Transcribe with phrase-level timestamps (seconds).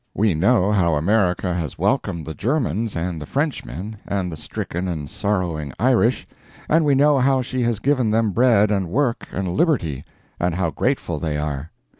[0.15, 5.07] We know how America has welcomed the Germans and the Frenchmen and the stricken and
[5.07, 6.27] sorrowing Irish,
[6.67, 10.03] and we know how she has given them bread and work, and liberty,
[10.39, 11.69] and how grateful they are.